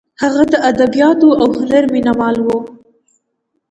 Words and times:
هغه 0.21 0.43
د 0.51 0.55
ادبیاتو 0.69 1.27
او 1.41 1.49
هنر 1.59 1.83
مینه 1.93 2.13
وال 2.19 2.37
و. 2.45 2.47